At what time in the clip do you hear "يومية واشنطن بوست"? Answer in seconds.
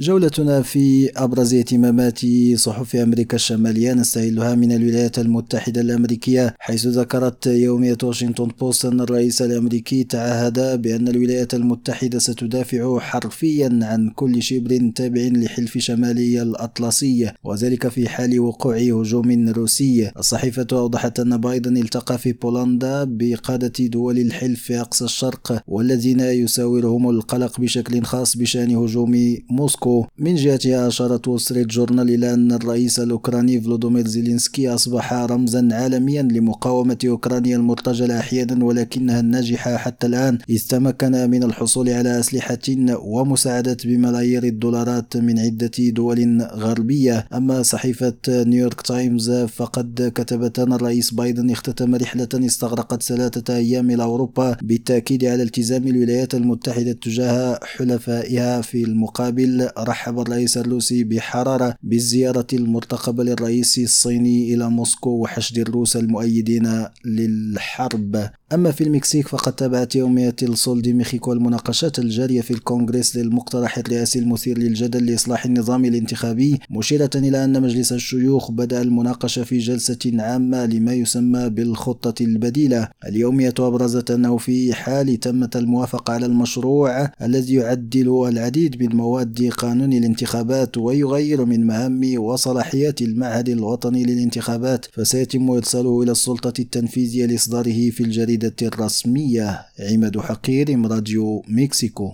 7.46-8.84